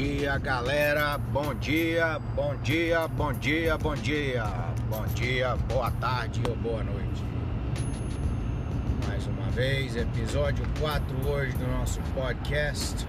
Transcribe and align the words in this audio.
dia, 0.00 0.38
galera. 0.38 1.18
Bom 1.18 1.54
dia, 1.56 2.18
bom 2.34 2.56
dia, 2.62 3.06
bom 3.06 3.34
dia, 3.34 3.76
bom 3.76 3.94
dia. 3.94 4.44
Bom 4.88 5.06
dia, 5.14 5.54
boa 5.68 5.90
tarde 5.90 6.40
ou 6.48 6.56
boa 6.56 6.82
noite. 6.82 7.22
Mais 9.06 9.26
uma 9.26 9.50
vez, 9.50 9.94
episódio 9.96 10.64
4 10.80 11.28
hoje 11.28 11.54
do 11.58 11.66
nosso 11.66 12.00
podcast. 12.14 13.06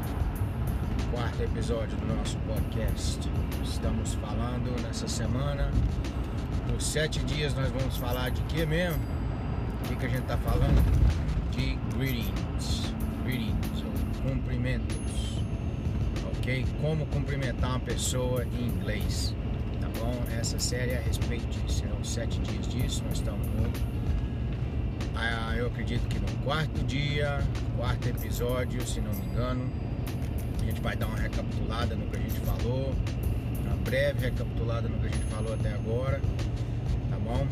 Quarto 1.11 1.41
episódio 1.41 1.95
do 1.95 2.13
nosso 2.13 2.37
podcast. 2.39 3.19
Estamos 3.63 4.15
falando 4.15 4.75
nessa 4.81 5.07
semana. 5.07 5.71
Por 6.67 6.81
sete 6.81 7.19
dias 7.19 7.55
nós 7.55 7.69
vamos 7.71 7.95
falar 7.95 8.31
de 8.31 8.41
que 8.43 8.65
mesmo? 8.65 9.01
O 9.85 9.87
que, 9.87 9.95
que 9.95 10.05
a 10.07 10.09
gente 10.09 10.25
tá 10.25 10.37
falando? 10.39 10.83
De 11.51 11.77
greetings. 11.95 12.93
Greetings, 13.23 13.81
ou 13.85 14.29
cumprimentos 14.29 15.40
ok? 16.41 16.65
Como 16.81 17.05
cumprimentar 17.05 17.69
uma 17.69 17.79
pessoa 17.79 18.43
em 18.45 18.65
inglês, 18.65 19.35
tá 19.79 19.87
bom? 19.99 20.11
Essa 20.39 20.57
série 20.59 20.91
é 20.91 20.97
a 20.97 21.01
respeito 21.01 21.45
disso. 21.47 21.79
Serão 21.79 22.03
sete 22.03 22.39
dias 22.39 22.67
disso, 22.67 23.03
nós 23.05 23.19
estamos 23.19 23.45
no. 23.47 23.71
Ah, 25.15 25.53
eu 25.55 25.67
acredito 25.67 26.07
que 26.07 26.19
no 26.19 26.43
quarto 26.43 26.83
dia, 26.85 27.39
quarto 27.77 28.09
episódio, 28.09 28.85
se 28.87 28.99
não 29.01 29.13
me 29.13 29.25
engano, 29.27 29.71
a 30.59 30.65
gente 30.65 30.81
vai 30.81 30.95
dar 30.95 31.05
uma 31.05 31.19
recapitulada 31.19 31.95
no 31.95 32.07
que 32.07 32.17
a 32.17 32.19
gente 32.19 32.39
falou, 32.39 32.91
uma 33.63 33.75
breve 33.83 34.25
recapitulada 34.25 34.89
no 34.89 34.97
que 34.97 35.07
a 35.07 35.09
gente 35.09 35.25
falou 35.25 35.53
até 35.53 35.73
agora, 35.73 36.19
tá 37.11 37.17
bom? 37.19 37.47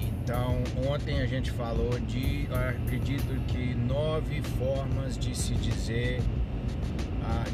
Então, 0.00 0.62
ontem 0.90 1.20
a 1.20 1.26
gente 1.26 1.50
falou 1.50 1.98
de, 2.00 2.48
acredito 2.50 3.44
que 3.46 3.74
nove 3.74 4.40
formas 4.58 5.18
de 5.18 5.36
se 5.36 5.54
dizer 5.54 6.22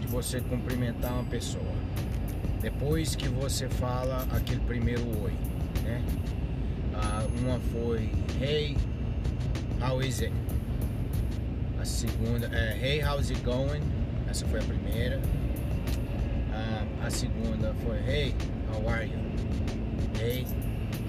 de 0.00 0.06
você 0.06 0.40
cumprimentar 0.40 1.12
uma 1.12 1.24
pessoa. 1.24 1.72
Depois 2.60 3.16
que 3.16 3.28
você 3.28 3.68
fala 3.68 4.26
aquele 4.30 4.60
primeiro 4.60 5.02
oi, 5.22 5.32
né? 5.82 6.02
Ah, 6.94 7.26
uma 7.40 7.58
foi 7.58 8.08
Hey, 8.40 8.76
how 9.80 10.00
is 10.00 10.20
it? 10.20 10.32
A 11.80 11.84
segunda 11.84 12.46
é 12.52 12.78
Hey, 12.80 13.00
how's 13.00 13.30
it 13.30 13.40
going? 13.42 13.82
Essa 14.28 14.46
foi 14.46 14.60
a 14.60 14.62
primeira. 14.62 15.20
Ah, 16.52 17.06
a 17.06 17.10
segunda 17.10 17.74
foi 17.84 17.98
Hey, 17.98 18.34
how 18.70 18.88
are 18.88 19.06
you? 19.06 19.18
Hey, 20.20 20.46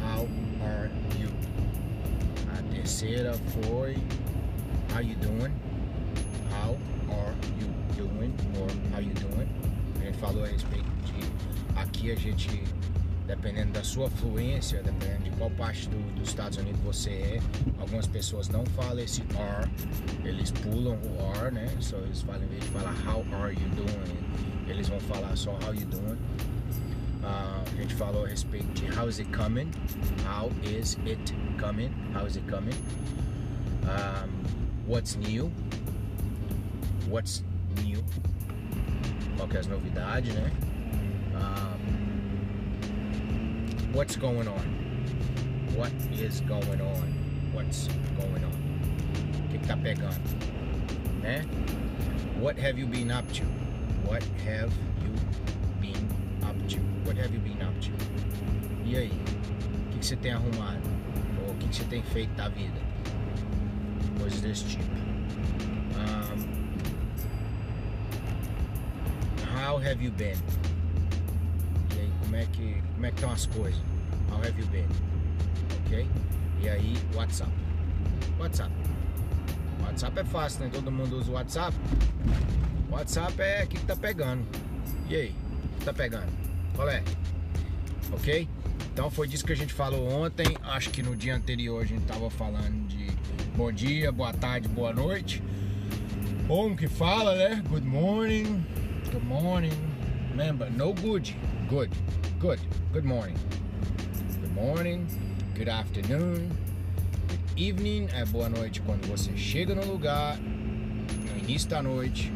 how 0.01 0.27
are 0.65 0.89
you? 1.19 1.29
A 2.57 2.73
terceira 2.73 3.33
foi 3.33 3.95
How 4.93 5.01
you 5.01 5.15
doing? 5.17 5.72
Doing? 8.23 8.61
Or 8.61 8.69
how 8.93 8.99
you 8.99 9.13
doing? 9.15 9.49
A 9.99 10.05
gente 10.05 10.17
falou 10.17 10.43
a 10.43 10.47
respeito 10.47 10.85
de 11.05 11.79
aqui 11.79 12.11
a 12.11 12.15
gente, 12.15 12.63
dependendo 13.27 13.73
da 13.73 13.83
sua 13.83 14.09
fluência, 14.09 14.81
dependendo 14.81 15.23
de 15.23 15.31
qual 15.31 15.49
parte 15.51 15.89
do, 15.89 16.15
dos 16.15 16.29
Estados 16.29 16.57
Unidos 16.57 16.79
você 16.81 17.09
é, 17.09 17.41
algumas 17.79 18.07
pessoas 18.07 18.47
não 18.47 18.65
falam 18.67 18.99
esse 18.99 19.21
are, 19.37 19.69
eles 20.23 20.51
pulam 20.51 20.97
o 20.97 21.37
are, 21.37 21.53
né? 21.53 21.69
Só 21.81 21.97
eles 21.97 22.21
falam, 22.21 22.43
em 22.43 22.47
vez 22.47 22.63
de 22.63 22.69
falar 22.69 22.93
how 23.05 23.25
are 23.41 23.53
you 23.53 23.69
doing, 23.75 24.69
eles 24.69 24.87
vão 24.87 24.99
falar 25.01 25.35
só 25.35 25.51
how 25.51 25.73
you 25.73 25.85
doing. 25.85 26.17
Uh, 27.23 27.63
a 27.65 27.81
gente 27.81 27.95
falou 27.95 28.25
a 28.25 28.27
respeito 28.27 28.67
de 28.73 28.85
how 28.97 29.07
is 29.07 29.19
it 29.19 29.29
coming? 29.31 29.69
How 30.25 30.49
is 30.63 30.97
it 31.05 31.33
coming? 31.57 31.89
How 32.13 32.25
is 32.25 32.35
it 32.35 32.45
coming? 32.49 32.75
Um, 33.83 34.29
what's 34.85 35.15
new? 35.15 35.51
What's? 37.09 37.43
Qual 39.37 39.47
que 39.47 39.57
é 39.57 39.59
as 39.59 39.67
novidades, 39.67 40.33
né? 40.33 40.51
Um, 41.35 41.79
what's 43.93 44.15
going 44.15 44.47
on? 44.47 44.83
What 45.75 45.91
is 46.13 46.41
going 46.41 46.81
on? 46.81 47.13
What's 47.53 47.87
going 48.15 48.43
on? 48.43 48.53
O 49.45 49.49
que, 49.51 49.57
que 49.57 49.67
tá 49.67 49.75
pegando? 49.77 50.21
Né? 51.21 51.45
What 52.39 52.59
have 52.59 52.79
you 52.79 52.87
been 52.87 53.11
up 53.11 53.27
to? 53.33 53.43
What 54.05 54.23
have 54.45 54.71
you 55.01 55.13
been 55.81 56.07
up 56.43 56.57
to? 56.67 56.79
What 57.05 57.17
have 57.17 57.33
you 57.33 57.39
been 57.39 57.61
up 57.61 57.73
to? 57.81 57.91
E 58.85 58.97
aí? 58.97 59.11
O 59.11 59.91
que, 59.91 59.99
que 59.99 60.05
você 60.05 60.15
tem 60.15 60.31
arrumado? 60.33 60.81
Ou 61.45 61.53
o 61.53 61.57
que, 61.57 61.67
que 61.67 61.75
você 61.75 61.83
tem 61.85 62.03
feito 62.03 62.33
da 62.35 62.49
vida? 62.49 62.79
Coisas 64.19 64.41
desse 64.41 64.65
tipo. 64.65 64.92
How 69.73 69.79
have 69.79 70.03
you 70.03 70.11
been? 70.11 70.37
E 71.95 71.99
aí, 71.99 72.11
como 72.21 72.35
é 72.35 72.45
que, 72.45 72.79
como 72.93 73.05
é 73.07 73.09
que 73.09 73.15
estão 73.15 73.31
as 73.31 73.47
coisas? 73.47 73.81
How 74.29 74.37
have 74.37 74.53
you 74.55 74.67
been? 74.67 74.85
Ok? 75.87 76.07
E 76.61 76.69
aí, 76.69 76.95
WhatsApp. 77.15 77.51
WhatsApp. 78.37 78.71
WhatsApp 79.81 80.19
é 80.19 80.23
fácil, 80.25 80.59
né? 80.59 80.69
Todo 80.71 80.91
mundo 80.91 81.17
usa 81.17 81.31
o 81.31 81.33
WhatsApp. 81.33 81.75
WhatsApp 82.91 83.41
é 83.41 83.63
o 83.63 83.67
que, 83.67 83.79
tá 83.79 83.95
pegando. 83.95 84.45
E 85.09 85.15
aí? 85.15 85.35
Que 85.79 85.85
tá 85.85 85.91
pegando? 85.91 86.31
Qual 86.75 86.87
é? 86.87 87.03
Ok? 88.11 88.47
Então 88.93 89.09
foi 89.09 89.27
disso 89.27 89.43
que 89.43 89.53
a 89.53 89.57
gente 89.57 89.73
falou 89.73 90.07
ontem. 90.07 90.55
Acho 90.61 90.91
que 90.91 91.01
no 91.01 91.15
dia 91.15 91.35
anterior 91.35 91.81
a 91.81 91.85
gente 91.85 92.05
tava 92.05 92.29
falando 92.29 92.87
de 92.89 93.07
bom 93.55 93.71
dia, 93.71 94.11
boa 94.11 94.33
tarde, 94.33 94.67
boa 94.67 94.93
noite. 94.93 95.41
Como 96.47 96.77
que 96.77 96.87
fala, 96.87 97.33
né? 97.33 97.63
Good 97.67 97.87
morning, 97.87 98.63
good 99.13 99.25
morning. 99.25 99.71
Remember, 100.31 100.67
no 100.71 100.91
good. 100.91 101.31
Good. 101.69 101.91
Good. 102.39 102.59
Good 102.91 103.05
morning. 103.05 103.37
Good 104.41 104.55
morning. 104.55 105.07
Good 105.53 105.69
afternoon. 105.69 106.49
Good 107.27 107.39
evening 107.55 108.09
é 108.11 108.25
boa 108.25 108.49
noite 108.49 108.81
quando 108.81 109.07
você 109.07 109.37
chega 109.37 109.75
no 109.75 109.85
lugar, 109.85 110.39
no 110.39 111.37
início 111.43 111.69
da 111.69 111.83
noite, 111.83 112.31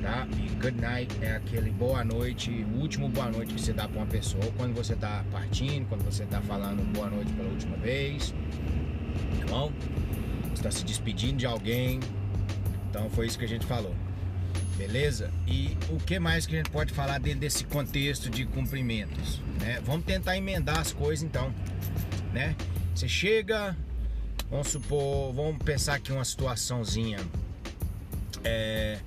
tá? 0.00 0.28
E 0.38 0.48
good 0.62 0.80
night 0.80 1.12
é 1.20 1.34
aquele 1.34 1.72
boa 1.72 2.04
noite, 2.04 2.64
o 2.72 2.78
último 2.78 3.08
boa 3.08 3.28
noite 3.32 3.52
que 3.52 3.60
você 3.60 3.72
dá 3.72 3.88
pra 3.88 3.98
uma 4.02 4.06
pessoa 4.06 4.44
quando 4.56 4.72
você 4.72 4.94
tá 4.94 5.24
partindo, 5.32 5.88
quando 5.88 6.04
você 6.04 6.24
tá 6.26 6.40
falando 6.42 6.80
boa 6.94 7.10
noite 7.10 7.32
pela 7.32 7.48
última 7.48 7.76
vez. 7.78 8.32
Tá 9.40 9.46
bom? 9.48 9.72
Você 10.54 10.62
tá 10.62 10.70
se 10.70 10.84
despedindo 10.84 11.38
de 11.38 11.46
alguém. 11.46 11.98
Então 12.88 13.10
foi 13.10 13.26
isso 13.26 13.36
que 13.36 13.44
a 13.44 13.48
gente 13.48 13.66
falou. 13.66 13.92
Beleza? 14.76 15.30
E 15.46 15.76
o 15.88 15.98
que 15.98 16.18
mais 16.18 16.46
que 16.46 16.54
a 16.54 16.58
gente 16.58 16.70
pode 16.70 16.92
falar 16.92 17.18
dentro 17.18 17.40
desse 17.40 17.64
contexto 17.64 18.28
de 18.28 18.44
cumprimentos? 18.44 19.40
Né? 19.60 19.80
Vamos 19.84 20.04
tentar 20.04 20.36
emendar 20.36 20.80
as 20.80 20.92
coisas 20.92 21.24
então, 21.24 21.54
né? 22.32 22.56
Você 22.94 23.08
chega, 23.08 23.76
vamos 24.50 24.68
supor, 24.68 25.32
vamos 25.32 25.58
pensar 25.62 25.94
aqui 25.94 26.10
uma 26.12 26.24
situaçãozinha. 26.24 27.18
É, 28.42 28.98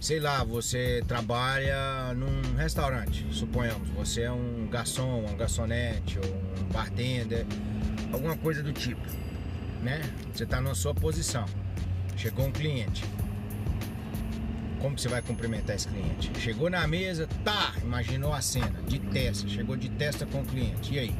sei 0.00 0.20
lá, 0.20 0.44
você 0.44 1.02
trabalha 1.08 2.14
num 2.14 2.54
restaurante, 2.56 3.26
suponhamos, 3.32 3.88
você 3.90 4.22
é 4.22 4.30
um 4.30 4.68
garçom, 4.70 5.24
um 5.28 5.36
garçonete 5.36 6.18
ou 6.20 6.24
um 6.24 6.72
bartender, 6.72 7.44
alguma 8.12 8.36
coisa 8.36 8.62
do 8.62 8.72
tipo, 8.72 9.02
né? 9.82 10.00
Você 10.32 10.44
está 10.44 10.60
na 10.60 10.74
sua 10.74 10.94
posição. 10.94 11.46
Chegou 12.16 12.46
um 12.46 12.52
cliente 12.52 13.04
como 14.84 14.98
você 14.98 15.08
vai 15.08 15.22
cumprimentar 15.22 15.76
esse 15.76 15.88
cliente? 15.88 16.30
Chegou 16.38 16.68
na 16.68 16.86
mesa, 16.86 17.26
tá, 17.42 17.72
imaginou 17.82 18.34
a 18.34 18.42
cena, 18.42 18.82
de 18.86 18.98
testa, 18.98 19.48
chegou 19.48 19.78
de 19.78 19.88
testa 19.88 20.26
com 20.26 20.42
o 20.42 20.44
cliente, 20.44 20.92
e 20.92 20.98
aí? 20.98 21.16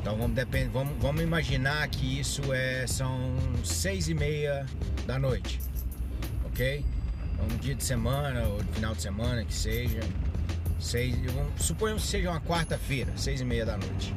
Então 0.00 0.16
vamos, 0.16 0.34
depend, 0.34 0.70
vamos, 0.70 0.96
vamos 1.02 1.20
imaginar 1.20 1.86
que 1.88 2.18
isso 2.18 2.50
é, 2.50 2.86
são 2.86 3.36
seis 3.62 4.08
e 4.08 4.14
meia 4.14 4.64
da 5.06 5.18
noite, 5.18 5.60
ok? 6.46 6.82
Um 7.42 7.58
dia 7.58 7.74
de 7.74 7.84
semana 7.84 8.48
ou 8.48 8.58
final 8.72 8.94
de 8.94 9.02
semana 9.02 9.44
que 9.44 9.52
seja, 9.52 10.00
seis, 10.80 11.14
vamos, 11.30 11.62
suponhamos 11.62 12.04
que 12.04 12.08
seja 12.08 12.30
uma 12.30 12.40
quarta-feira, 12.40 13.12
seis 13.16 13.42
e 13.42 13.44
meia 13.44 13.66
da 13.66 13.76
noite. 13.76 14.14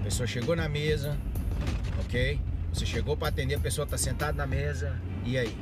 A 0.00 0.04
pessoa 0.04 0.28
chegou 0.28 0.54
na 0.54 0.68
mesa, 0.68 1.18
ok? 2.04 2.40
Você 2.72 2.86
chegou 2.86 3.16
para 3.16 3.30
atender, 3.30 3.56
a 3.56 3.60
pessoa 3.60 3.84
está 3.84 3.98
sentada 3.98 4.32
na 4.32 4.46
mesa, 4.46 4.96
e 5.24 5.36
aí? 5.36 5.52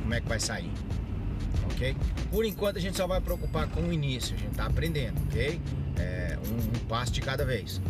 Como 0.00 0.14
é 0.14 0.20
que 0.22 0.26
vai 0.26 0.40
sair? 0.40 0.72
Ok? 1.70 1.96
Por 2.30 2.44
enquanto 2.44 2.76
a 2.76 2.80
gente 2.80 2.96
só 2.96 3.06
vai 3.06 3.20
preocupar 3.20 3.68
com 3.68 3.82
o 3.82 3.92
início, 3.92 4.34
a 4.34 4.38
gente 4.38 4.54
tá 4.54 4.66
aprendendo, 4.66 5.20
ok? 5.28 5.60
É 5.98 6.38
um, 6.46 6.78
um 6.78 6.86
passo 6.86 7.12
de 7.12 7.20
cada 7.20 7.44
vez. 7.44 7.80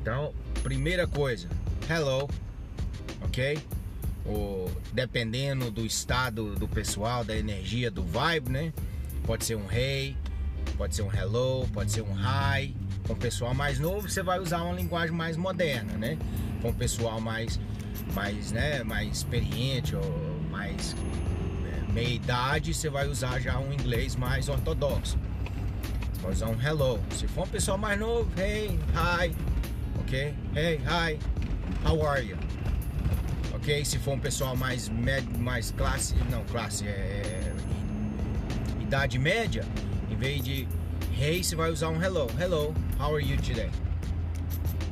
Então, 0.00 0.32
primeira 0.62 1.06
coisa, 1.06 1.48
hello, 1.88 2.28
ok? 3.22 3.58
O, 4.24 4.70
dependendo 4.92 5.70
do 5.70 5.84
estado 5.84 6.54
do 6.54 6.68
pessoal, 6.68 7.24
da 7.24 7.36
energia, 7.36 7.90
do 7.90 8.02
vibe, 8.02 8.50
né? 8.50 8.72
Pode 9.24 9.44
ser 9.44 9.56
um 9.56 9.70
hey, 9.70 10.16
pode 10.76 10.94
ser 10.94 11.02
um 11.02 11.12
hello, 11.12 11.68
pode 11.72 11.92
ser 11.92 12.02
um 12.02 12.14
hi. 12.14 12.74
Com 13.06 13.14
o 13.14 13.16
pessoal 13.16 13.54
mais 13.54 13.78
novo, 13.78 14.08
você 14.08 14.22
vai 14.22 14.38
usar 14.38 14.62
uma 14.62 14.74
linguagem 14.74 15.14
mais 15.14 15.36
moderna, 15.36 15.92
né? 15.94 16.16
Com 16.62 16.70
o 16.70 16.74
pessoal 16.74 17.20
mais, 17.20 17.58
mais, 18.14 18.52
né, 18.52 18.82
mais 18.84 19.18
experiente 19.18 19.96
ou 19.96 20.40
mais 20.50 20.94
meia 21.90 22.08
idade, 22.08 22.72
você 22.72 22.88
vai 22.88 23.06
usar 23.08 23.40
já 23.40 23.58
um 23.58 23.72
inglês 23.72 24.16
mais 24.16 24.48
ortodoxo. 24.48 25.18
Você 26.12 26.22
vai 26.22 26.32
usar 26.32 26.46
um 26.48 26.60
hello. 26.60 27.00
Se 27.10 27.26
for 27.26 27.44
um 27.44 27.48
pessoal 27.48 27.78
mais 27.78 27.98
novo, 27.98 28.30
hey, 28.40 28.78
hi, 28.94 29.34
ok? 30.00 30.34
Hey, 30.54 30.80
hi, 30.86 31.18
how 31.84 32.00
are 32.06 32.24
you? 32.24 32.36
Ok? 33.54 33.84
Se 33.84 33.98
for 33.98 34.14
um 34.14 34.20
pessoal 34.20 34.56
mais 34.56 34.88
médio, 34.88 35.30
mais 35.38 35.70
classe, 35.72 36.14
não, 36.30 36.44
classe 36.44 36.86
é 36.86 37.52
idade 38.80 39.18
média, 39.18 39.64
em 40.10 40.16
vez 40.16 40.42
de 40.42 40.66
hey, 41.18 41.44
você 41.44 41.54
vai 41.54 41.70
usar 41.70 41.88
um 41.88 42.02
hello. 42.02 42.26
Hello, 42.38 42.74
how 42.98 43.14
are 43.14 43.24
you 43.24 43.36
today? 43.36 43.70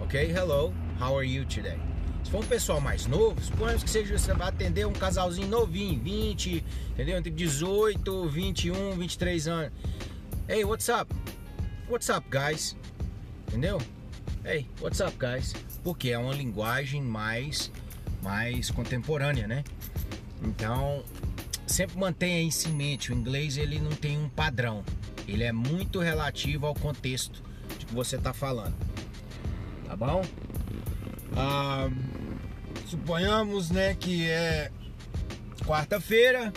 Ok? 0.01 0.33
Hello, 0.33 0.73
how 1.01 1.17
are 1.17 1.27
you 1.27 1.45
today? 1.45 1.88
Se 2.29 2.33
for 2.33 2.45
um 2.45 2.47
pessoal 2.47 2.79
mais 2.79 3.07
novo, 3.07 3.43
suponhamos 3.43 3.83
que 3.83 3.89
seja 3.89 4.19
você 4.19 4.35
vai 4.35 4.49
atender 4.49 4.87
um 4.87 4.93
casalzinho 4.93 5.49
novinho, 5.49 5.99
20, 5.99 6.63
entendeu? 6.91 7.17
Entre 7.17 7.31
18, 7.31 8.29
21, 8.29 8.99
23 8.99 9.49
anos. 9.49 9.73
Hey, 10.47 10.63
what's 10.63 10.91
up? 10.91 11.11
What's 11.89 12.11
up, 12.11 12.29
guys? 12.29 12.77
Entendeu? 13.47 13.81
Hey, 14.45 14.67
what's 14.83 15.01
up, 15.01 15.17
guys? 15.19 15.55
Porque 15.83 16.11
é 16.11 16.19
uma 16.19 16.35
linguagem 16.35 17.01
mais 17.01 17.73
mais 18.21 18.71
contemporânea, 18.71 19.47
né? 19.47 19.65
Então, 20.43 21.03
sempre 21.67 21.97
mantenha 21.97 22.43
isso 22.43 22.69
em 22.69 22.73
mente. 22.73 23.11
O 23.11 23.15
inglês 23.15 23.57
ele 23.57 23.81
não 23.81 23.93
tem 23.93 24.19
um 24.19 24.29
padrão. 24.29 24.85
Ele 25.27 25.45
é 25.45 25.53
muito 25.53 25.99
relativo 25.99 26.67
ao 26.67 26.75
contexto 26.75 27.43
de 27.79 27.87
que 27.87 27.95
você 27.95 28.17
está 28.17 28.35
falando. 28.35 28.77
Tá 29.87 29.97
bom? 29.97 30.23
Ah, 31.41 31.89
suponhamos, 32.89 33.71
né, 33.71 33.95
que 33.95 34.29
é 34.29 34.73
quarta-feira 35.65 36.53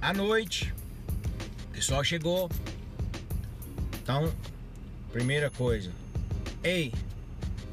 à 0.00 0.12
noite. 0.12 0.74
O 1.68 1.74
pessoal 1.74 2.02
chegou. 2.02 2.50
Então, 4.02 4.34
primeira 5.12 5.50
coisa. 5.50 5.92
Ei, 6.64 6.92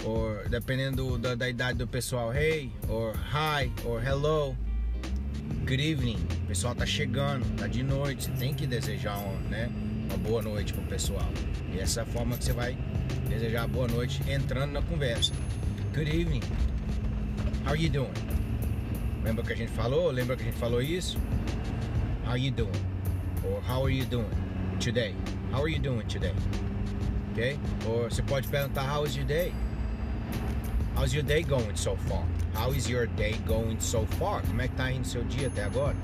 or 0.05 0.47
dependendo 0.49 1.17
da, 1.17 1.33
da 1.33 1.49
idade 1.49 1.79
do 1.79 1.87
pessoal, 1.87 2.31
hey, 2.31 2.71
or 2.87 3.15
hi, 3.15 3.71
or 3.83 3.99
hello, 4.05 4.55
good 5.65 5.81
evening. 5.81 6.19
O 6.43 6.47
pessoal 6.47 6.75
tá 6.75 6.85
chegando, 6.85 7.43
tá 7.57 7.65
de 7.65 7.81
noite, 7.81 8.25
você 8.25 8.31
tem 8.33 8.53
que 8.53 8.67
desejar 8.67 9.17
um, 9.17 9.35
né, 9.49 9.67
uma 10.05 10.17
boa 10.19 10.43
noite 10.43 10.73
pro 10.73 10.83
pessoal. 10.83 11.27
E 11.73 11.79
essa 11.79 12.01
é 12.01 12.03
a 12.03 12.05
forma 12.05 12.37
que 12.37 12.43
você 12.43 12.53
vai 12.53 12.77
desejar 13.27 13.67
boa 13.67 13.87
noite 13.87 14.21
entrando 14.29 14.73
na 14.73 14.81
conversa. 14.83 15.33
Good 15.93 16.09
evening. 16.09 16.43
How 17.65 17.73
you 17.73 17.89
doing? 17.89 18.13
Lembra 19.23 19.43
que 19.43 19.53
a 19.53 19.55
gente 19.55 19.71
falou? 19.71 20.11
Lembra 20.11 20.35
que 20.35 20.43
a 20.43 20.45
gente 20.45 20.57
falou 20.57 20.81
isso? 20.81 21.17
How 22.25 22.35
you 22.35 22.51
doing? 22.51 22.69
Or 23.43 23.61
how 23.61 23.83
are 23.83 23.89
you 23.89 24.05
doing 24.05 24.29
today? 24.79 25.15
How 25.51 25.63
are 25.63 25.69
you 25.69 25.79
doing 25.79 26.05
today? 26.07 26.33
Ok? 27.31 27.59
Ou 27.87 28.03
você 28.09 28.21
pode 28.21 28.47
perguntar 28.47 28.83
How 28.83 29.05
is 29.05 29.15
your 29.15 29.25
day? 29.25 29.51
How's 30.95 31.13
your 31.13 31.23
day 31.23 31.43
going 31.43 31.75
so 31.75 31.95
far? 32.07 32.23
How 32.53 32.73
is 32.73 32.89
your 32.89 33.07
day 33.07 33.33
going 33.45 33.79
so 33.79 34.05
far? 34.19 34.41
Como 34.41 34.61
é 34.61 34.67
que 34.67 34.75
tá 34.75 34.91
indo 34.91 35.07
seu 35.07 35.23
dia 35.23 35.47
até 35.47 35.63
agora? 35.63 35.95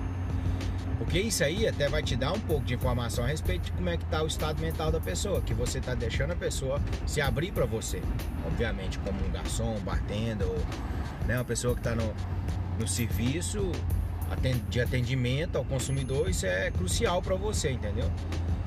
Porque 0.98 1.20
isso 1.20 1.44
aí 1.44 1.68
até 1.68 1.90
vai 1.90 2.04
te 2.04 2.16
dar 2.16 2.32
um 2.32 2.40
pouco 2.40 2.66
de 2.66 2.74
informação 2.74 3.24
a 3.24 3.28
respeito 3.28 3.64
de 3.64 3.72
como 3.72 3.90
é 3.90 3.98
que 3.98 4.06
tá 4.06 4.24
o 4.24 4.28
estado 4.28 4.62
mental 4.62 4.92
da 4.92 5.00
pessoa, 5.00 5.42
que 5.42 5.54
você 5.54 5.80
tá 5.80 5.96
deixando 5.96 6.32
a 6.32 6.36
pessoa 6.36 6.82
se 7.06 7.20
abrir 7.20 7.52
para 7.52 7.66
você. 7.66 8.02
Obviamente, 8.46 9.00
como 9.00 9.24
um 9.26 9.32
garçom, 9.32 9.76
um 9.76 9.82
bartender, 9.82 10.48
ou 10.48 10.58
né, 11.28 11.38
uma 11.38 11.46
pessoa 11.46 11.74
que 11.74 11.80
está 11.80 11.96
no, 11.96 12.14
no 12.80 12.88
serviço 12.88 13.72
de 14.70 14.82
atendimento 14.82 15.58
ao 15.58 15.66
consumidor, 15.66 16.30
isso 16.30 16.46
é 16.46 16.72
crucial 16.72 17.22
para 17.22 17.36
você, 17.36 17.72
entendeu? 17.72 18.10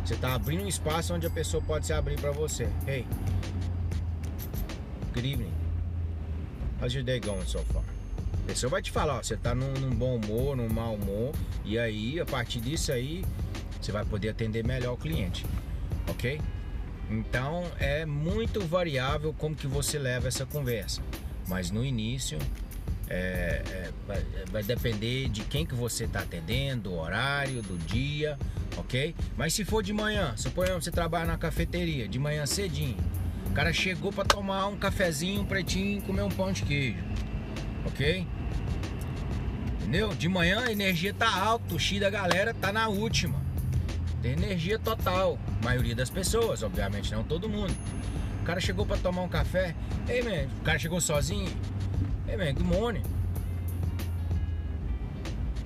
Você 0.05 0.15
está 0.15 0.35
abrindo 0.35 0.63
um 0.63 0.69
espaço 0.69 1.13
onde 1.13 1.27
a 1.27 1.31
pessoa 1.31 1.63
pode 1.63 1.87
se 1.87 1.93
abrir 1.93 2.21
para 2.21 2.31
você. 2.31 2.69
Hey, 2.87 3.05
good 5.13 5.27
evening. 5.27 5.53
How's 6.81 6.95
your 6.95 7.03
day 7.03 7.19
going 7.19 7.47
so 7.47 7.59
far? 7.73 7.96
A 8.47 8.55
pessoa 8.57 8.71
vai 8.71 8.81
te 8.81 8.93
falar, 8.93 9.19
ó, 9.19 9.23
você 9.25 9.37
tá 9.37 9.57
num, 9.57 9.73
num, 9.73 9.91
bom 9.91 10.15
humor, 10.15 10.57
num 10.57 10.73
mau 10.73 10.95
humor, 10.95 11.35
e 11.65 11.77
aí 11.77 12.21
a 12.21 12.25
partir 12.25 12.61
disso 12.61 12.93
aí 12.93 13.25
você 13.81 13.91
vai 13.91 14.05
poder 14.05 14.29
atender 14.29 14.65
melhor 14.65 14.95
o 14.95 14.97
cliente, 14.97 15.45
ok? 16.09 16.41
Então 17.11 17.65
é 17.77 18.07
muito 18.07 18.65
variável 18.65 19.35
como 19.37 19.57
que 19.57 19.67
você 19.67 19.99
leva 19.99 20.29
essa 20.29 20.47
conversa, 20.47 21.03
mas 21.49 21.73
no 21.73 21.85
início 21.85 22.39
é, 23.09 23.65
é, 23.69 23.91
vai, 24.07 24.25
vai, 24.53 24.63
depender 24.63 25.29
de 25.29 25.43
quem 25.43 25.67
que 25.67 25.75
você 25.75 26.05
está 26.05 26.21
atendendo, 26.21 26.91
do 26.91 26.95
horário, 26.95 27.61
do 27.63 27.77
dia, 27.79 28.39
ok? 28.77 29.13
Mas 29.37 29.55
se 29.55 29.65
for 29.65 29.83
de 29.83 29.93
manhã, 29.93 30.35
suponhamos 30.37 30.79
que 30.79 30.85
você 30.85 30.93
trabalha 30.93 31.27
na 31.27 31.37
cafeteria, 31.37 32.07
de 32.07 32.21
manhã 32.21 32.47
cedinho, 32.47 32.97
o 33.51 33.51
cara 33.51 33.73
chegou 33.73 34.13
para 34.13 34.25
tomar 34.25 34.69
um 34.69 34.77
cafezinho, 34.77 35.41
um 35.41 35.45
pretinho, 35.45 36.01
comer 36.03 36.23
um 36.23 36.31
pão 36.31 36.53
de 36.53 36.63
queijo, 36.63 37.03
ok? 37.87 38.27
Entendeu? 39.81 40.15
De 40.15 40.29
manhã 40.29 40.65
a 40.65 40.73
energia 40.73 41.15
tá 41.15 41.33
alta, 41.33 41.75
o 41.75 41.79
X 41.79 42.01
da 42.01 42.11
galera 42.11 42.53
tá 42.53 42.73
na 42.73 42.89
última. 42.89 43.41
Tem 44.21 44.33
energia 44.33 44.79
total. 44.79 45.39
A 45.61 45.65
maioria 45.65 45.95
das 45.95 46.11
pessoas, 46.11 46.63
obviamente, 46.63 47.13
não 47.13 47.23
todo 47.23 47.49
mundo. 47.49 47.75
O 48.43 48.45
cara 48.45 48.61
chegou 48.61 48.85
para 48.85 48.97
tomar 48.97 49.23
um 49.23 49.29
café. 49.29 49.75
Ei, 50.09 50.23
man, 50.23 50.49
o 50.61 50.63
cara 50.63 50.79
chegou 50.79 51.01
sozinho. 51.01 51.53
Ei, 52.29 52.37
man, 52.37 52.53
good 52.53 52.67
morning. 52.67 53.03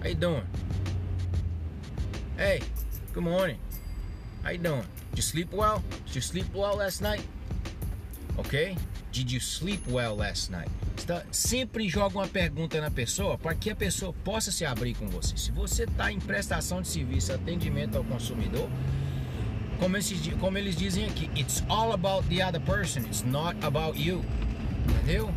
You 0.05 0.15
doing? 0.15 0.45
Hey, 2.37 2.63
good 3.13 3.23
morning. 3.23 3.59
How 4.43 4.53
you 4.53 4.59
doing? 4.59 4.85
Did 5.11 5.19
you 5.19 5.23
sleep 5.23 5.53
well? 5.53 5.83
Did 6.07 6.15
you 6.17 6.21
sleep 6.23 6.47
well 6.55 6.77
last 6.77 7.03
night? 7.03 7.23
Okay? 8.39 8.77
Did 9.13 9.33
you 9.33 9.41
sleep 9.41 9.83
well 9.91 10.17
last 10.17 10.53
night? 10.53 10.71
Tá, 11.05 11.25
sempre 11.33 11.89
joga 11.89 12.19
uma 12.19 12.29
pergunta 12.29 12.81
na 12.81 12.91
pessoa 12.91 13.37
para 13.37 13.55
que 13.55 13.71
a 13.71 13.75
pessoa 13.75 14.13
possa 14.25 14.53
se 14.53 14.65
abrir 14.65 14.95
com 14.95 15.09
você. 15.09 15.37
Se 15.37 15.51
você 15.51 15.85
está 15.85 16.13
em 16.13 16.21
prestação 16.21 16.81
de 16.81 16.89
serviço, 16.89 17.33
atendimento 17.33 17.99
ao 17.99 18.05
consumidor, 18.05 18.69
como 19.81 19.97
eles, 19.97 20.13
como 20.39 20.59
eles 20.59 20.77
dizem 20.77 21.07
aqui, 21.07 21.29
it's 21.37 21.65
all 21.69 21.93
about 21.93 22.29
the 22.29 22.45
other 22.47 22.61
person, 22.61 23.01
it's 23.01 23.23
not 23.23 23.57
about 23.65 23.99
you. 24.01 24.25
Entendeu? 24.89 25.33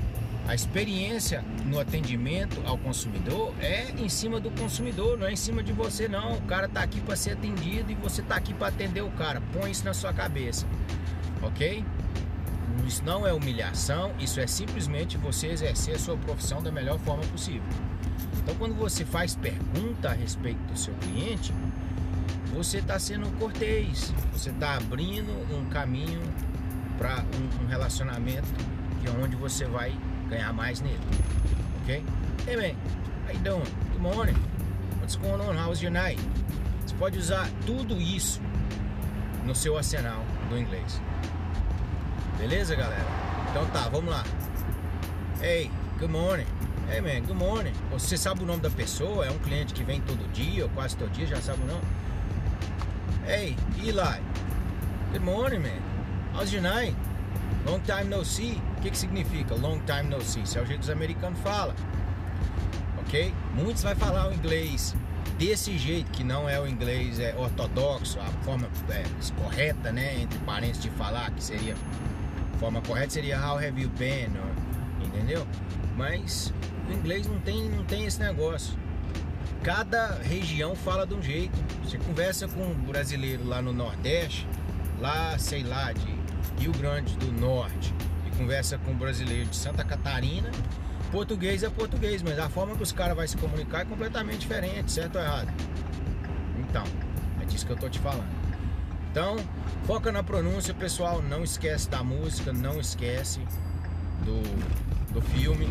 A 0.45 0.53
experiência 0.53 1.43
no 1.65 1.79
atendimento 1.79 2.61
ao 2.65 2.77
consumidor 2.77 3.55
é 3.59 3.91
em 3.97 4.09
cima 4.09 4.39
do 4.41 4.51
consumidor, 4.51 5.17
não 5.17 5.25
é 5.25 5.31
em 5.31 5.37
cima 5.37 5.63
de 5.63 5.71
você 5.71 6.07
não. 6.07 6.33
O 6.33 6.41
cara 6.41 6.67
está 6.67 6.83
aqui 6.83 6.99
para 6.99 7.15
ser 7.15 7.31
atendido 7.31 7.91
e 7.91 7.95
você 7.95 8.21
está 8.21 8.35
aqui 8.35 8.53
para 8.53 8.67
atender 8.67 9.01
o 9.01 9.09
cara. 9.11 9.41
Põe 9.53 9.71
isso 9.71 9.85
na 9.85 9.93
sua 9.93 10.13
cabeça. 10.13 10.67
OK? 11.41 11.83
Isso 12.87 13.03
não 13.03 13.25
é 13.25 13.33
humilhação, 13.33 14.11
isso 14.19 14.39
é 14.39 14.47
simplesmente 14.47 15.17
você 15.17 15.47
exercer 15.47 15.95
a 15.95 15.99
sua 15.99 16.17
profissão 16.17 16.61
da 16.61 16.71
melhor 16.71 16.99
forma 16.99 17.23
possível. 17.23 17.63
Então, 18.37 18.55
quando 18.55 18.75
você 18.75 19.05
faz 19.05 19.35
pergunta 19.35 20.09
a 20.09 20.13
respeito 20.13 20.59
do 20.71 20.77
seu 20.77 20.93
cliente, 20.95 21.53
você 22.53 22.79
está 22.79 22.99
sendo 22.99 23.27
cortês, 23.39 24.13
você 24.31 24.49
está 24.49 24.75
abrindo 24.77 25.31
um 25.55 25.65
caminho 25.69 26.21
para 26.97 27.23
um, 27.23 27.63
um, 27.63 27.67
relacionamento 27.67 28.47
que 29.01 29.07
é 29.07 29.11
onde 29.11 29.35
você 29.35 29.65
vai 29.65 29.93
ganhar 30.29 30.53
mais 30.53 30.81
nele, 30.81 30.99
ok? 31.81 32.03
Hey 32.47 32.55
man, 32.55 32.75
how 33.25 33.33
you 33.33 33.39
doing? 33.39 33.71
Good 33.91 34.01
morning. 34.01 34.35
What's 34.99 35.15
going 35.15 35.41
on? 35.41 35.55
How's 35.57 35.81
your 35.81 35.91
night? 35.91 36.21
Você 36.85 36.95
pode 36.95 37.17
usar 37.17 37.49
tudo 37.65 37.99
isso 37.99 38.41
no 39.45 39.55
seu 39.55 39.77
arsenal 39.77 40.23
do 40.49 40.57
inglês. 40.57 41.01
Beleza, 42.43 42.75
galera? 42.75 43.05
Então 43.49 43.65
tá, 43.67 43.87
vamos 43.87 44.11
lá. 44.11 44.21
Hey, 45.41 45.71
good 45.97 46.11
morning. 46.11 46.45
Hey 46.91 46.99
man, 46.99 47.25
good 47.25 47.39
morning. 47.39 47.71
Você 47.89 48.17
sabe 48.17 48.43
o 48.43 48.45
nome 48.45 48.59
da 48.59 48.69
pessoa? 48.69 49.25
É 49.25 49.31
um 49.31 49.37
cliente 49.37 49.73
que 49.73 49.81
vem 49.81 50.01
todo 50.01 50.29
dia, 50.33 50.65
ou 50.65 50.69
quase 50.71 50.97
todo 50.97 51.09
dia, 51.11 51.25
já 51.25 51.39
sabe 51.39 51.63
o 51.63 51.65
nome? 51.65 51.81
Hey, 53.25 53.55
Eli. 53.77 54.21
Good 55.13 55.23
morning, 55.23 55.59
man. 55.59 55.79
How's 56.35 56.51
your 56.51 56.61
night? 56.61 56.93
Long 57.65 57.79
time 57.79 58.13
no 58.13 58.25
see. 58.25 58.61
O 58.77 58.81
que, 58.81 58.91
que 58.91 58.97
significa 58.97 59.55
long 59.55 59.79
time 59.85 60.09
no 60.13 60.21
see? 60.21 60.41
Isso 60.41 60.59
é 60.59 60.63
o 60.63 60.65
jeito 60.65 60.79
que 60.79 60.87
os 60.87 60.91
americanos 60.91 61.39
falam. 61.39 61.73
Ok? 63.07 63.33
Muitos 63.55 63.83
vai 63.83 63.95
falar 63.95 64.27
o 64.27 64.33
inglês 64.33 64.93
desse 65.39 65.77
jeito, 65.77 66.11
que 66.11 66.25
não 66.25 66.49
é 66.49 66.59
o 66.59 66.67
inglês 66.67 67.21
é, 67.21 67.33
ortodoxo, 67.37 68.19
a 68.19 68.43
forma 68.43 68.67
é, 68.89 69.05
correta, 69.41 69.93
né? 69.93 70.19
Entre 70.19 70.37
parentes 70.39 70.81
de 70.81 70.89
falar, 70.89 71.31
que 71.31 71.41
seria 71.41 71.73
forma 72.63 72.81
correta 72.81 73.09
seria 73.09 73.37
how 73.37 73.57
have 73.57 73.77
you 73.77 73.89
been, 73.99 74.31
entendeu? 75.03 75.45
Mas 75.97 76.53
o 76.87 76.93
inglês 76.93 77.27
não 77.27 77.37
tem, 77.41 77.67
não 77.67 77.83
tem 77.83 78.05
esse 78.05 78.17
negócio. 78.21 78.79
Cada 79.61 80.13
região 80.19 80.73
fala 80.73 81.05
de 81.05 81.13
um 81.13 81.21
jeito. 81.21 81.53
Você 81.83 81.97
conversa 81.97 82.47
com 82.47 82.61
um 82.61 82.73
brasileiro 82.73 83.45
lá 83.45 83.61
no 83.61 83.73
Nordeste, 83.73 84.47
lá, 85.01 85.37
sei 85.37 85.61
lá, 85.61 85.91
de 85.91 86.07
Rio 86.57 86.71
Grande 86.71 87.17
do 87.17 87.33
Norte, 87.33 87.93
e 88.25 88.37
conversa 88.37 88.77
com 88.77 88.91
um 88.91 88.97
brasileiro 88.97 89.49
de 89.49 89.57
Santa 89.57 89.83
Catarina, 89.83 90.49
português 91.11 91.63
é 91.63 91.69
português, 91.69 92.21
mas 92.21 92.39
a 92.39 92.47
forma 92.47 92.77
que 92.77 92.83
os 92.83 92.93
caras 92.93 93.13
vão 93.13 93.27
se 93.27 93.35
comunicar 93.35 93.81
é 93.81 93.85
completamente 93.85 94.39
diferente, 94.39 94.89
certo 94.89 95.17
ou 95.17 95.21
errado? 95.21 95.53
Então, 96.59 96.83
é 97.41 97.45
disso 97.45 97.65
que 97.65 97.73
eu 97.73 97.77
tô 97.77 97.89
te 97.89 97.99
falando. 97.99 98.42
Então, 99.13 99.35
foca 99.85 100.11
na 100.11 100.23
pronúncia, 100.23 100.73
pessoal. 100.73 101.21
Não 101.21 101.43
esquece 101.43 101.87
da 101.87 102.03
música, 102.03 102.51
não 102.51 102.79
esquece 102.79 103.39
do, 104.25 105.13
do 105.13 105.21
filme. 105.21 105.67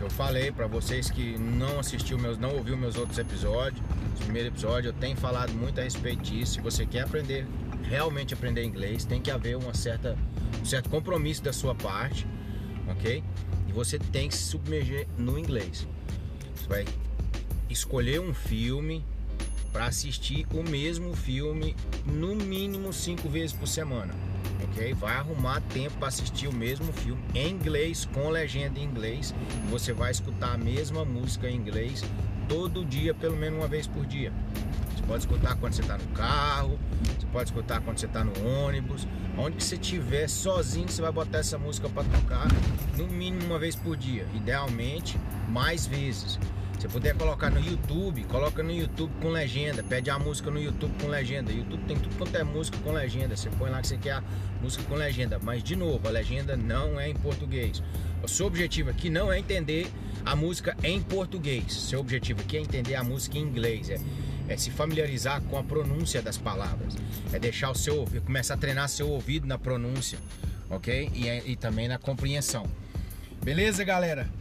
Eu 0.00 0.10
falei 0.10 0.50
para 0.50 0.66
vocês 0.66 1.08
que 1.08 1.38
não 1.38 1.78
assistiu 1.78 2.18
meus, 2.18 2.36
não 2.36 2.56
ouviu 2.56 2.76
meus 2.76 2.96
outros 2.96 3.16
episódios. 3.16 3.80
Primeiro 4.18 4.48
episódio 4.48 4.88
eu 4.88 4.92
tenho 4.92 5.16
falado 5.16 5.52
muito 5.52 5.78
a 5.78 5.84
respeito 5.84 6.20
disso. 6.20 6.54
Se 6.54 6.60
você 6.60 6.84
quer 6.84 7.02
aprender, 7.02 7.46
realmente 7.84 8.34
aprender 8.34 8.64
inglês, 8.64 9.04
tem 9.04 9.22
que 9.22 9.30
haver 9.30 9.56
uma 9.56 9.72
certa, 9.72 10.18
um 10.60 10.64
certo 10.64 10.90
compromisso 10.90 11.40
da 11.44 11.52
sua 11.52 11.76
parte, 11.76 12.26
ok? 12.88 13.22
E 13.68 13.72
você 13.72 14.00
tem 14.00 14.28
que 14.28 14.34
se 14.34 14.42
submerger 14.42 15.06
no 15.16 15.38
inglês. 15.38 15.86
Você 16.56 16.68
vai 16.68 16.84
escolher 17.70 18.20
um 18.20 18.34
filme 18.34 19.04
para 19.78 19.86
assistir 19.86 20.44
o 20.52 20.68
mesmo 20.68 21.14
filme 21.14 21.76
no 22.04 22.34
mínimo 22.34 22.92
cinco 22.92 23.28
vezes 23.28 23.52
por 23.52 23.68
semana, 23.68 24.12
ok? 24.64 24.92
Vai 24.94 25.14
arrumar 25.14 25.60
tempo 25.72 25.96
para 25.98 26.08
assistir 26.08 26.48
o 26.48 26.52
mesmo 26.52 26.92
filme 26.92 27.22
em 27.32 27.50
inglês 27.50 28.04
com 28.12 28.28
legenda 28.28 28.80
em 28.80 28.82
inglês. 28.82 29.32
Você 29.70 29.92
vai 29.92 30.10
escutar 30.10 30.54
a 30.54 30.58
mesma 30.58 31.04
música 31.04 31.48
em 31.48 31.54
inglês 31.54 32.02
todo 32.48 32.84
dia, 32.84 33.14
pelo 33.14 33.36
menos 33.36 33.60
uma 33.60 33.68
vez 33.68 33.86
por 33.86 34.04
dia. 34.04 34.32
Você 34.96 35.02
pode 35.04 35.20
escutar 35.20 35.54
quando 35.54 35.74
você 35.74 35.82
está 35.82 35.96
no 35.96 36.08
carro, 36.08 36.76
você 37.16 37.26
pode 37.28 37.50
escutar 37.50 37.80
quando 37.80 37.98
você 37.98 38.06
está 38.06 38.24
no 38.24 38.32
ônibus, 38.48 39.06
onde 39.38 39.62
você 39.62 39.76
estiver 39.76 40.28
sozinho, 40.28 40.88
você 40.88 41.00
vai 41.00 41.12
botar 41.12 41.38
essa 41.38 41.56
música 41.56 41.88
para 41.88 42.02
tocar 42.02 42.48
no 42.96 43.06
mínimo 43.06 43.44
uma 43.44 43.60
vez 43.60 43.76
por 43.76 43.96
dia, 43.96 44.26
idealmente 44.34 45.16
mais 45.48 45.86
vezes. 45.86 46.36
Se 46.78 46.86
puder 46.86 47.16
colocar 47.16 47.50
no 47.50 47.58
YouTube, 47.58 48.22
coloca 48.24 48.62
no 48.62 48.70
YouTube 48.70 49.12
com 49.20 49.30
legenda. 49.30 49.82
Pede 49.82 50.10
a 50.10 50.18
música 50.18 50.48
no 50.48 50.60
YouTube 50.60 50.94
com 51.02 51.08
legenda. 51.08 51.50
YouTube 51.50 51.84
tem 51.88 51.98
tudo 51.98 52.14
quanto 52.16 52.36
é 52.36 52.44
música 52.44 52.78
com 52.78 52.92
legenda. 52.92 53.36
Você 53.36 53.50
põe 53.50 53.68
lá 53.68 53.80
que 53.80 53.88
você 53.88 53.96
quer 53.96 54.12
a 54.12 54.22
música 54.62 54.84
com 54.84 54.94
legenda. 54.94 55.40
Mas 55.42 55.64
de 55.64 55.74
novo, 55.74 56.06
a 56.06 56.10
legenda 56.10 56.56
não 56.56 57.00
é 57.00 57.08
em 57.08 57.14
português. 57.16 57.82
O 58.22 58.28
seu 58.28 58.46
objetivo 58.46 58.90
aqui 58.90 59.10
não 59.10 59.32
é 59.32 59.40
entender 59.40 59.90
a 60.24 60.36
música 60.36 60.76
em 60.84 61.02
português. 61.02 61.72
Seu 61.72 61.98
objetivo 61.98 62.42
aqui 62.42 62.56
é 62.56 62.60
entender 62.60 62.94
a 62.94 63.02
música 63.02 63.36
em 63.38 63.42
inglês. 63.42 63.90
É, 63.90 63.98
é 64.48 64.56
se 64.56 64.70
familiarizar 64.70 65.42
com 65.42 65.58
a 65.58 65.64
pronúncia 65.64 66.22
das 66.22 66.38
palavras. 66.38 66.94
É 67.32 67.40
deixar 67.40 67.70
o 67.72 67.74
seu 67.74 68.06
começar 68.24 68.54
a 68.54 68.56
treinar 68.56 68.88
seu 68.88 69.08
ouvido 69.08 69.48
na 69.48 69.58
pronúncia, 69.58 70.16
ok? 70.70 71.10
E, 71.12 71.50
e 71.50 71.56
também 71.56 71.88
na 71.88 71.98
compreensão. 71.98 72.64
Beleza, 73.42 73.82
galera? 73.82 74.37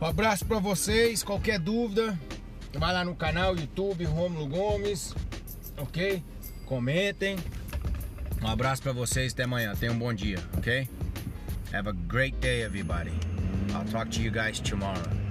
Um 0.00 0.04
abraço 0.04 0.44
para 0.44 0.58
vocês. 0.58 1.22
Qualquer 1.22 1.58
dúvida, 1.58 2.18
vai 2.74 2.92
lá 2.92 3.04
no 3.04 3.14
canal 3.14 3.56
YouTube 3.56 4.04
Romulo 4.04 4.46
Gomes, 4.46 5.14
ok? 5.78 6.22
Comentem. 6.66 7.36
Um 8.42 8.48
abraço 8.48 8.82
para 8.82 8.92
vocês. 8.92 9.32
Até 9.32 9.44
amanhã. 9.44 9.74
Tenham 9.74 9.94
um 9.94 9.98
bom 9.98 10.12
dia, 10.12 10.38
ok? 10.56 10.88
Have 11.72 11.88
a 11.88 11.92
great 11.92 12.36
day, 12.38 12.62
everybody. 12.62 13.12
I'll 13.74 13.90
talk 13.90 14.10
to 14.10 14.20
you 14.20 14.30
guys 14.30 14.60
tomorrow. 14.60 15.25